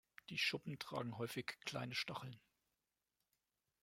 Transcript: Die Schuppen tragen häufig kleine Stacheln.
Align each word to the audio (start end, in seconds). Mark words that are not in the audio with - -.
Die 0.31 0.37
Schuppen 0.39 0.79
tragen 0.79 1.19
häufig 1.19 1.59
kleine 1.63 1.93
Stacheln. 1.93 2.39